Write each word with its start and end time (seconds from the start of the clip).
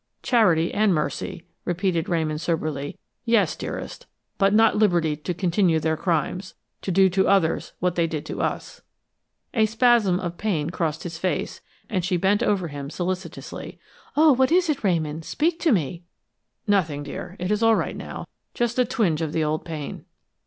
"Charity 0.23 0.73
and 0.73 0.95
mercy," 0.95 1.43
repeated 1.63 2.09
Ramon 2.09 2.39
soberly. 2.39 2.97
"Yes, 3.23 3.55
dearest. 3.55 4.07
But 4.39 4.51
not 4.51 4.75
liberty 4.75 5.15
to 5.15 5.33
continue 5.35 5.79
their 5.79 5.95
crimes 5.95 6.55
to 6.81 6.89
do 6.91 7.07
to 7.11 7.27
others 7.27 7.73
what 7.79 7.93
they 7.93 8.07
did 8.07 8.25
to 8.25 8.41
us!" 8.41 8.81
A 9.53 9.67
spasm 9.67 10.19
of 10.19 10.39
pain 10.39 10.71
crossed 10.71 11.03
his 11.03 11.19
face, 11.19 11.61
and 11.87 12.03
she 12.03 12.17
bent 12.17 12.41
over 12.41 12.69
him 12.69 12.89
solicitously. 12.89 13.77
"Oh, 14.17 14.33
what 14.33 14.51
is 14.51 14.69
it, 14.71 14.83
Ramon? 14.83 15.21
Speak 15.21 15.59
to 15.59 15.71
me!" 15.71 16.01
"Nothing, 16.65 17.03
dear, 17.03 17.35
it's 17.39 17.61
all 17.61 17.75
right 17.75 17.95
now. 17.95 18.27
Just 18.55 18.79
a 18.79 18.85
twinge 18.85 19.21
of 19.21 19.33
the 19.33 19.43
old 19.43 19.65
pain." 19.65 20.05